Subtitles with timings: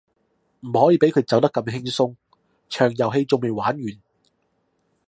[0.61, 2.15] 唔可以畀佢走得咁輕鬆，
[2.69, 3.85] 場遊戲仲未玩完